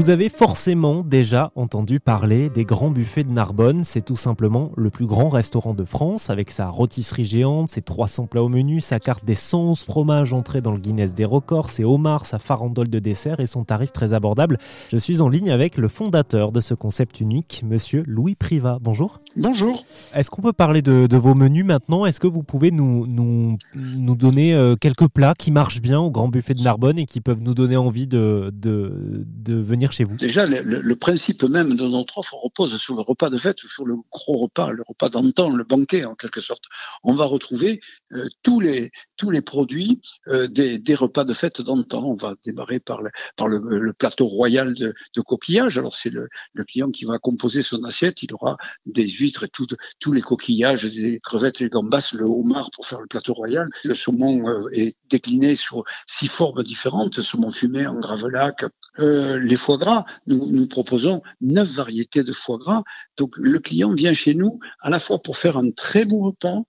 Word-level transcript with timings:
Vous 0.00 0.08
avez 0.08 0.30
forcément 0.30 1.02
déjà 1.02 1.52
entendu 1.56 2.00
parler 2.00 2.48
des 2.48 2.64
grands 2.64 2.90
buffets 2.90 3.22
de 3.22 3.30
Narbonne. 3.30 3.84
C'est 3.84 4.00
tout 4.00 4.16
simplement 4.16 4.72
le 4.74 4.88
plus 4.88 5.04
grand 5.04 5.28
restaurant 5.28 5.74
de 5.74 5.84
France 5.84 6.30
avec 6.30 6.50
sa 6.50 6.70
rôtisserie 6.70 7.26
géante, 7.26 7.68
ses 7.68 7.82
300 7.82 8.26
plats 8.26 8.42
au 8.42 8.48
menu, 8.48 8.80
sa 8.80 8.98
carte 8.98 9.26
des 9.26 9.34
111 9.34 9.84
fromages 9.84 10.32
entrés 10.32 10.62
dans 10.62 10.72
le 10.72 10.78
Guinness 10.78 11.14
des 11.14 11.26
records, 11.26 11.68
ses 11.68 11.84
homards, 11.84 12.24
sa 12.24 12.38
farandole 12.38 12.88
de 12.88 12.98
dessert 12.98 13.40
et 13.40 13.46
son 13.46 13.64
tarif 13.64 13.92
très 13.92 14.14
abordable. 14.14 14.56
Je 14.90 14.96
suis 14.96 15.20
en 15.20 15.28
ligne 15.28 15.50
avec 15.50 15.76
le 15.76 15.88
fondateur 15.88 16.50
de 16.50 16.60
ce 16.60 16.72
concept 16.72 17.20
unique, 17.20 17.62
monsieur 17.62 18.02
Louis 18.06 18.36
Privat. 18.36 18.78
Bonjour. 18.80 19.20
Bonjour. 19.36 19.84
Est-ce 20.14 20.30
qu'on 20.30 20.40
peut 20.40 20.54
parler 20.54 20.80
de, 20.80 21.14
vos 21.14 21.34
menus 21.34 21.66
maintenant? 21.66 22.06
Est-ce 22.06 22.20
que 22.20 22.26
vous 22.26 22.42
pouvez 22.42 22.70
nous, 22.70 23.06
nous, 23.06 23.58
nous 23.74 24.16
donner 24.16 24.54
euh, 24.54 24.76
quelques 24.76 25.08
plats 25.08 25.34
qui 25.38 25.50
marchent 25.50 25.82
bien 25.82 26.00
au 26.00 26.10
grand 26.10 26.28
buffet 26.28 26.54
de 26.54 26.62
Narbonne 26.62 26.98
et 26.98 27.04
qui 27.04 27.20
peuvent 27.20 27.42
nous 27.42 27.52
donner 27.52 27.76
envie 27.76 28.06
de, 28.06 28.50
de, 28.54 29.26
de 29.26 29.56
venir 29.56 29.89
Déjà, 30.18 30.46
le, 30.46 30.96
principe 30.96 31.42
même 31.44 31.76
de 31.76 31.86
notre 31.86 32.18
offre 32.18 32.34
repose 32.34 32.76
sur 32.76 32.94
le 32.94 33.02
repas 33.02 33.30
de 33.30 33.38
fête, 33.38 33.58
sur 33.58 33.84
le 33.86 33.96
gros 34.10 34.36
repas, 34.36 34.70
le 34.70 34.82
repas 34.86 35.08
d'antan, 35.08 35.50
le 35.50 35.64
banquet 35.64 36.04
en 36.04 36.14
quelque 36.14 36.40
sorte. 36.40 36.64
On 37.02 37.14
va 37.14 37.24
retrouver 37.24 37.80
euh, 38.12 38.28
tous, 38.42 38.60
les, 38.60 38.90
tous 39.16 39.30
les 39.30 39.42
produits 39.42 40.00
euh, 40.28 40.46
des, 40.46 40.94
repas 40.94 41.24
de 41.24 41.32
fête 41.32 41.60
d'antan. 41.60 42.04
On 42.04 42.14
va 42.14 42.34
démarrer 42.44 42.80
par 42.80 43.00
le, 43.02 43.92
plateau 43.92 44.26
royal 44.26 44.74
de, 44.74 44.94
coquillages. 45.22 45.78
Alors 45.78 45.96
c'est 45.96 46.10
le, 46.10 46.28
le, 46.54 46.64
client 46.64 46.90
qui 46.90 47.04
va 47.04 47.18
composer 47.18 47.62
son 47.62 47.82
assiette. 47.84 48.22
Il 48.22 48.32
aura 48.34 48.56
des 48.86 49.08
huîtres 49.08 49.44
et 49.44 49.48
tout, 49.48 49.66
tous 49.98 50.12
les 50.12 50.22
coquillages, 50.22 50.84
des 50.84 51.20
crevettes, 51.20 51.60
les 51.60 51.68
gambas, 51.68 52.10
le 52.12 52.24
homard 52.24 52.70
pour 52.74 52.86
faire 52.86 53.00
le 53.00 53.06
plateau 53.06 53.34
royal. 53.34 53.68
Le 53.84 53.94
saumon 53.94 54.48
euh, 54.48 54.68
est 54.72 54.96
décliné 55.08 55.56
sur 55.56 55.84
six 56.06 56.28
formes 56.28 56.62
différentes, 56.62 57.20
saumon 57.22 57.52
fumé 57.52 57.86
en 57.86 57.98
gravelac, 57.98 58.64
les 58.98 59.56
foie 59.56 59.78
nous, 60.26 60.66
proposons 60.66 61.22
neuf 61.40 61.68
variétés 61.68 62.22
de 62.22 62.32
foie 62.32 62.58
gras. 62.58 62.82
Donc 63.16 63.32
le 63.36 63.58
client 63.58 63.92
vient 63.92 64.14
chez 64.14 64.34
nous 64.34 64.60
à 64.80 64.90
la 64.90 65.00
fois 65.00 65.22
pour 65.22 65.36
faire 65.38 65.56
un 65.56 65.70
très 65.70 66.04
bon 66.04 66.20
repas, 66.20 66.62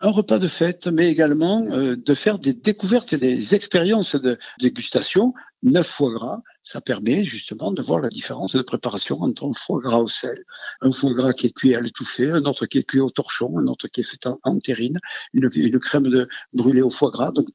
un 0.00 0.10
repas 0.10 0.38
de 0.38 0.46
fête, 0.46 0.86
mais 0.86 1.10
également 1.10 1.64
euh, 1.70 1.96
de 1.96 2.14
faire 2.14 2.38
des 2.38 2.54
découvertes 2.54 3.12
et 3.12 3.18
des 3.18 3.54
expériences 3.54 4.14
de 4.14 4.38
dégustation 4.60 5.34
neuf 5.62 5.88
foie 5.88 6.12
gras, 6.12 6.40
ça 6.68 6.82
permet 6.82 7.24
justement 7.24 7.72
de 7.72 7.80
voir 7.80 8.00
la 8.00 8.10
différence 8.10 8.54
de 8.54 8.60
préparation 8.60 9.22
entre 9.22 9.48
un 9.48 9.54
foie 9.54 9.80
gras 9.80 10.00
au 10.00 10.08
sel, 10.08 10.44
un 10.82 10.92
foie 10.92 11.14
gras 11.14 11.32
qui 11.32 11.46
est 11.46 11.52
cuit 11.52 11.74
à 11.74 11.80
l'étouffée, 11.80 12.30
un 12.30 12.44
autre 12.44 12.66
qui 12.66 12.78
est 12.78 12.84
cuit 12.84 13.00
au 13.00 13.08
torchon, 13.08 13.58
un 13.58 13.66
autre 13.68 13.88
qui 13.88 14.00
est 14.00 14.04
fait 14.04 14.28
en, 14.42 14.58
terrine, 14.58 14.98
une, 15.32 15.48
crème 15.80 16.08
de 16.08 16.28
brûlée 16.52 16.82
au 16.82 16.90
foie 16.90 17.10
gras. 17.10 17.32
Donc 17.32 17.48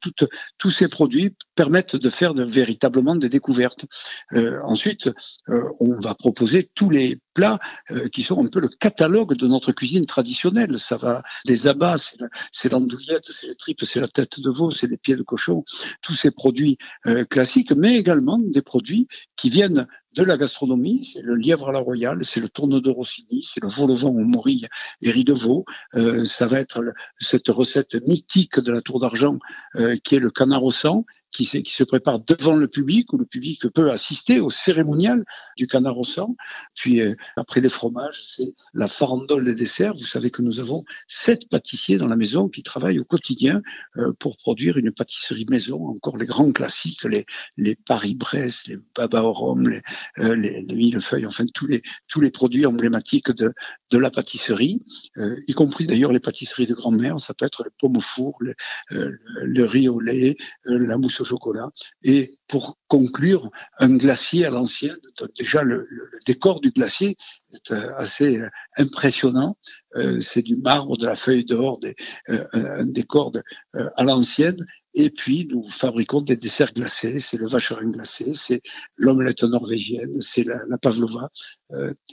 tous 0.58 0.70
ces 0.72 0.88
produits 0.88 1.36
permettent 1.54 1.94
de 1.94 2.10
faire 2.10 2.34
véritablement 2.34 3.14
des 3.14 3.28
découvertes. 3.28 3.84
Euh, 4.32 4.58
ensuite, 4.64 5.08
euh, 5.48 5.62
on 5.78 6.00
va 6.00 6.16
proposer 6.16 6.68
tous 6.74 6.90
les 6.90 7.20
plats 7.34 7.60
euh, 7.92 8.08
qui 8.08 8.24
sont 8.24 8.44
un 8.44 8.48
peu 8.48 8.60
le 8.60 8.68
catalogue 8.68 9.36
de 9.36 9.46
notre 9.46 9.70
cuisine 9.70 10.06
traditionnelle. 10.06 10.80
Ça 10.80 10.96
va 10.96 11.22
des 11.46 11.68
abats, 11.68 11.96
c'est 12.50 12.72
l'andouillette, 12.72 13.26
c'est 13.26 13.46
les 13.46 13.54
tripes, 13.54 13.84
c'est 13.84 14.00
la 14.00 14.08
tête 14.08 14.40
de 14.40 14.50
veau, 14.50 14.72
c'est 14.72 14.88
les 14.88 14.96
pieds 14.96 15.16
de 15.16 15.22
cochon, 15.22 15.64
tous 16.02 16.14
ces 16.14 16.32
produits 16.32 16.78
classiques, 17.30 17.72
mais 17.72 17.93
également 17.96 18.38
des 18.38 18.62
produits 18.62 19.08
qui 19.36 19.50
viennent 19.50 19.86
de 20.14 20.22
la 20.22 20.36
gastronomie, 20.36 21.10
c'est 21.12 21.22
le 21.22 21.34
lièvre 21.34 21.68
à 21.68 21.72
la 21.72 21.80
royale, 21.80 22.24
c'est 22.24 22.40
le 22.40 22.48
tourne 22.48 22.80
de 22.80 22.90
Rossini, 22.90 23.42
c'est 23.42 23.62
le 23.62 23.68
vol 23.68 23.90
au 23.90 24.12
morille 24.12 24.68
et 25.02 25.10
riz 25.10 25.24
de 25.24 25.32
veau, 25.32 25.64
euh, 25.94 26.24
ça 26.24 26.46
va 26.46 26.60
être 26.60 26.82
cette 27.18 27.48
recette 27.48 27.96
mythique 28.06 28.60
de 28.60 28.72
la 28.72 28.80
tour 28.80 29.00
d'argent 29.00 29.38
euh, 29.76 29.96
qui 30.04 30.14
est 30.14 30.20
le 30.20 30.30
canard 30.30 30.62
au 30.62 30.70
sang, 30.70 31.04
qui, 31.34 31.46
se 31.46 31.84
prépare 31.84 32.20
devant 32.20 32.54
le 32.54 32.68
public, 32.68 33.12
où 33.12 33.18
le 33.18 33.26
public 33.26 33.68
peut 33.68 33.90
assister 33.90 34.40
au 34.40 34.50
cérémonial 34.50 35.24
du 35.56 35.66
canard 35.66 35.98
au 35.98 36.04
sang. 36.04 36.36
Puis 36.74 37.00
euh, 37.00 37.14
après 37.36 37.60
les 37.60 37.68
fromages, 37.68 38.20
c'est 38.22 38.54
la 38.72 38.88
farandole 38.88 39.44
des 39.44 39.54
desserts. 39.54 39.94
Vous 39.94 40.06
savez 40.06 40.30
que 40.30 40.42
nous 40.42 40.60
avons 40.60 40.84
sept 41.08 41.48
pâtissiers 41.48 41.98
dans 41.98 42.06
la 42.06 42.16
maison 42.16 42.48
qui 42.48 42.62
travaillent 42.62 43.00
au 43.00 43.04
quotidien 43.04 43.62
euh, 43.96 44.12
pour 44.18 44.36
produire 44.36 44.76
une 44.76 44.92
pâtisserie 44.92 45.46
maison. 45.48 45.88
Encore 45.88 46.16
les 46.16 46.26
grands 46.26 46.52
classiques, 46.52 47.04
les, 47.04 47.26
les 47.56 47.74
Paris-Brest, 47.74 48.68
les 48.68 48.78
Baba 48.94 49.22
au 49.24 49.32
rhum, 49.32 49.68
les, 49.68 49.82
euh, 50.20 50.36
les, 50.36 50.62
les 50.62 50.74
millefeuilles, 50.76 51.26
enfin 51.26 51.44
tous 51.52 51.66
les, 51.66 51.82
tous 52.08 52.20
les 52.20 52.30
produits 52.30 52.66
emblématiques 52.66 53.32
de, 53.32 53.52
de 53.90 53.98
la 53.98 54.10
pâtisserie, 54.10 54.82
y 55.46 55.52
compris 55.52 55.86
d'ailleurs 55.86 56.12
les 56.12 56.20
pâtisseries 56.20 56.66
de 56.66 56.74
grand-mère. 56.74 57.18
Ça 57.18 57.34
peut 57.34 57.46
être 57.46 57.64
les 57.64 57.70
pommes 57.78 57.96
au 57.96 58.00
four, 58.00 58.36
le, 58.40 58.54
le 58.90 59.64
riz 59.64 59.88
au 59.88 60.00
lait, 60.00 60.36
la 60.64 60.96
mousse 60.96 61.23
chocolat. 61.24 61.70
Et 62.02 62.38
pour 62.48 62.78
conclure, 62.88 63.50
un 63.78 63.96
glacier 63.96 64.44
à 64.46 64.50
l'ancienne. 64.50 64.96
Déjà, 65.38 65.62
le, 65.62 65.88
décor 66.26 66.60
du 66.60 66.70
glacier 66.70 67.16
est 67.54 67.72
euh, 67.72 67.96
assez 67.96 68.38
euh, 68.38 68.48
impressionnant. 68.76 69.56
Euh, 69.96 70.20
c'est 70.20 70.42
du 70.42 70.56
marbre, 70.56 70.96
de 70.96 71.06
la 71.06 71.14
feuille 71.14 71.44
d'or, 71.44 71.78
un 72.28 72.84
décor 72.84 73.32
à 73.74 74.02
l'ancienne. 74.02 74.66
Et 74.96 75.10
puis, 75.10 75.48
nous 75.50 75.68
fabriquons 75.70 76.20
des 76.20 76.36
desserts 76.36 76.72
glacés. 76.72 77.18
C'est 77.18 77.36
le 77.36 77.48
vacherin 77.48 77.90
glacé, 77.90 78.32
c'est 78.34 78.60
l'omelette 78.96 79.42
norvégienne, 79.42 80.20
c'est 80.20 80.44
la, 80.44 80.78
pavlova 80.78 81.30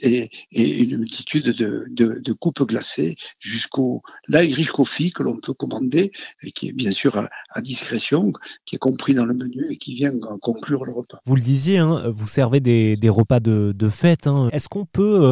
et, 0.00 0.30
une 0.52 0.98
multitude 0.98 1.56
de, 1.56 1.86
de, 1.88 2.32
coupes 2.32 2.66
glacées 2.66 3.16
jusqu'au 3.38 4.02
l'Irish 4.28 4.70
coffee 4.70 5.12
que 5.12 5.22
l'on 5.22 5.36
peut 5.36 5.54
commander 5.54 6.10
et 6.42 6.50
qui 6.50 6.68
est 6.68 6.72
bien 6.72 6.90
sûr 6.90 7.28
à, 7.52 7.62
discrétion, 7.62 8.32
qui 8.64 8.76
est 8.76 8.80
compris 8.80 9.14
dans 9.14 9.26
le 9.26 9.34
menu 9.34 9.66
et 9.70 9.76
qui 9.76 9.94
vient 9.94 10.12
conclure 10.40 10.84
le 10.84 10.92
repas. 10.92 11.20
Vous 11.24 11.36
le 11.36 11.42
disiez, 11.42 11.78
hein, 11.78 12.10
vous 12.12 12.26
servez 12.26 12.58
des, 12.60 13.08
repas 13.08 13.38
de, 13.38 13.88
fête. 13.90 14.26
Hein. 14.26 14.48
Est-ce 14.52 14.68
qu'on 14.68 14.86
peut 14.86 15.22
euh, 15.22 15.31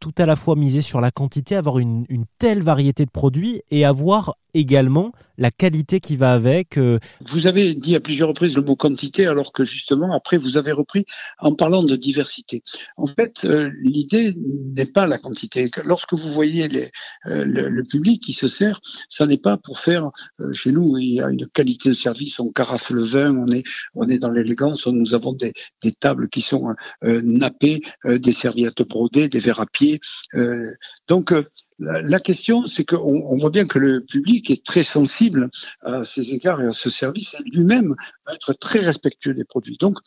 tout 0.00 0.14
à 0.18 0.26
la 0.26 0.36
fois 0.36 0.56
miser 0.56 0.82
sur 0.82 1.00
la 1.00 1.10
quantité, 1.10 1.56
avoir 1.56 1.78
une, 1.78 2.06
telle 2.38 2.62
variété 2.62 3.04
de 3.04 3.10
produits 3.10 3.62
et 3.70 3.84
avoir 3.84 4.36
également 4.54 5.12
la 5.38 5.50
qualité 5.50 6.00
qui 6.00 6.16
va 6.16 6.34
avec 6.34 6.76
euh? 6.76 6.98
Vous 7.26 7.46
avez 7.46 7.74
dit 7.74 7.96
à 7.96 8.00
plusieurs 8.00 8.28
reprises 8.28 8.54
le 8.54 8.62
mot 8.62 8.76
quantité, 8.76 9.26
alors 9.26 9.52
que 9.52 9.64
justement, 9.64 10.14
après, 10.14 10.36
vous 10.36 10.58
avez 10.58 10.72
repris 10.72 11.06
en 11.38 11.54
parlant 11.54 11.82
de 11.82 11.96
diversité. 11.96 12.62
En 12.98 13.06
fait, 13.06 13.46
l'idée 13.80 14.34
n'est 14.76 14.86
pas 14.86 15.06
la 15.06 15.16
quantité. 15.16 15.70
Lorsque 15.84 16.12
vous 16.12 16.32
voyez 16.32 16.68
les, 16.68 16.90
le, 17.24 17.82
public 17.84 18.22
qui 18.22 18.34
se 18.34 18.48
sert, 18.48 18.80
ça 19.08 19.26
n'est 19.26 19.38
pas 19.38 19.56
pour 19.56 19.78
faire, 19.78 20.10
chez 20.52 20.72
nous, 20.72 20.98
il 20.98 21.14
y 21.14 21.20
a 21.22 21.30
une 21.30 21.46
qualité 21.46 21.88
de 21.88 21.94
service, 21.94 22.38
on 22.38 22.50
carafe 22.50 22.90
le 22.90 23.02
vin, 23.02 23.34
on 23.34 23.50
est, 23.50 23.62
on 23.94 24.08
est 24.08 24.18
dans 24.18 24.30
l'élégance, 24.30 24.86
nous 24.86 25.14
avons 25.14 25.32
des, 25.32 25.54
des 25.82 25.92
tables 25.92 26.28
qui 26.28 26.42
sont 26.42 26.74
euh, 27.04 27.20
nappées, 27.22 27.80
euh, 28.06 28.18
des 28.18 28.32
serviettes 28.32 28.82
brodées, 28.82 29.28
des 29.28 29.40
verres 29.40 29.60
à 29.60 29.66
pied. 29.66 30.00
Euh, 30.34 30.72
donc, 31.08 31.32
la 31.80 32.20
question, 32.20 32.66
c'est 32.66 32.84
qu'on 32.84 32.98
on 32.98 33.36
voit 33.36 33.50
bien 33.50 33.66
que 33.66 33.78
le 33.78 34.00
public 34.02 34.50
est 34.50 34.64
très 34.64 34.82
sensible 34.82 35.50
à 35.82 36.04
ces 36.04 36.32
égards 36.32 36.60
et 36.60 36.66
à 36.66 36.72
ce 36.72 36.90
service, 36.90 37.34
et 37.34 37.42
lui-même 37.50 37.94
va 38.26 38.34
être 38.34 38.52
très 38.52 38.80
respectueux 38.80 39.34
des 39.34 39.44
produits. 39.44 39.76
Donc, 39.78 39.98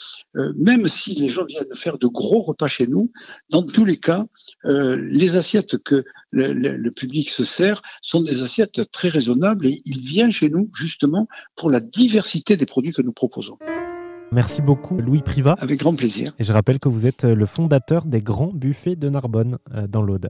même 0.56 0.88
si 0.88 1.16
les 1.16 1.30
gens 1.30 1.46
viennent 1.46 1.74
faire 1.74 1.98
de 1.98 2.08
gros 2.08 2.42
repas 2.42 2.68
chez 2.68 2.88
nous, 2.88 3.12
dans 3.50 3.64
tous 3.64 3.86
les 3.86 3.98
cas, 3.98 4.26
les 4.64 5.36
assiettes 5.36 5.78
que 5.80 6.04
le, 6.32 6.54
le, 6.54 6.92
public 6.92 7.30
se 7.30 7.44
sert 7.44 7.82
sont 8.02 8.22
des 8.22 8.44
assiettes 8.44 8.92
très 8.92 9.10
raisonnables 9.10 9.66
et 9.66 9.82
il 9.86 10.00
vient 10.00 10.30
chez 10.30 10.50
nous 10.50 10.70
justement 10.76 11.28
pour 11.56 11.70
la 11.70 11.80
diversité 11.80 12.58
des 12.58 12.66
produits 12.66 12.94
que 12.94 13.02
nous 13.02 13.14
proposons. 13.14 13.58
Merci 14.32 14.64
beaucoup, 14.64 14.98
Louis 14.98 15.22
Privat. 15.22 15.56
Avec 15.60 15.80
grand 15.80 15.96
plaisir. 15.96 16.34
Et 16.40 16.44
je 16.44 16.52
rappelle 16.52 16.80
que 16.80 16.90
vous 16.90 17.06
êtes 17.06 17.24
le 17.24 17.46
fondateur 17.46 18.06
des 18.06 18.22
Grands 18.22 18.52
Buffets 18.52 18.96
de 18.96 19.08
Narbonne, 19.10 19.60
euh, 19.76 19.86
dans 19.86 20.02
l'Aude. 20.02 20.30